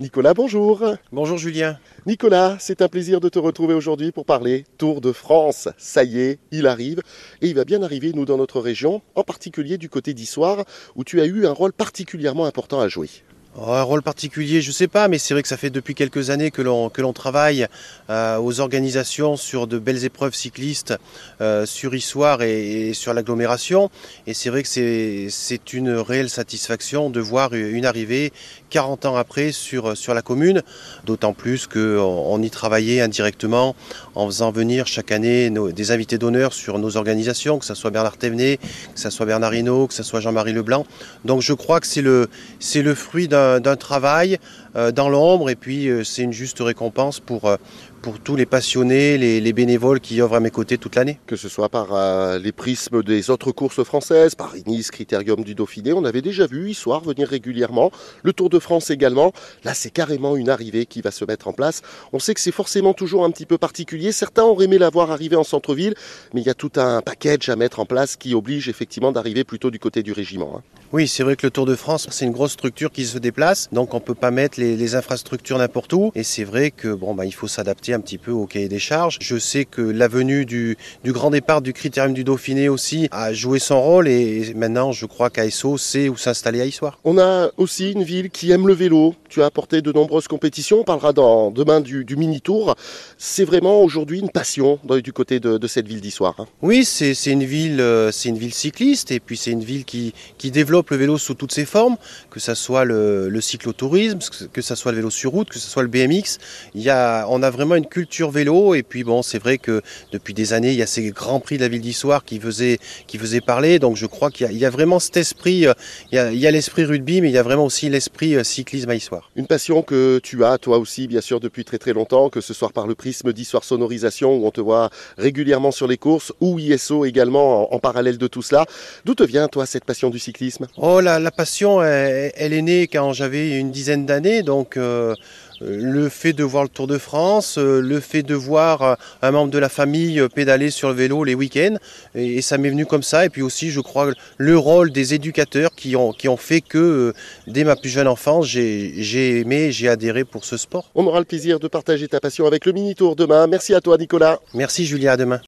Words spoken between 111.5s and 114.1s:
de la ville d'Histoire qui faisaient, qui faisaient parler. Donc je